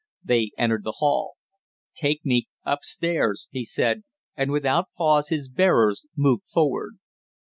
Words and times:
They 0.23 0.49
entered 0.57 0.83
the 0.83 0.93
hall. 0.97 1.35
"Take 1.93 2.25
me 2.25 2.47
up 2.65 2.79
stairs," 2.83 3.47
he 3.51 3.63
said, 3.63 4.01
and 4.35 4.49
without 4.49 4.87
pause 4.97 5.29
his 5.29 5.47
bearers 5.47 6.07
moved 6.15 6.49
forward. 6.49 6.95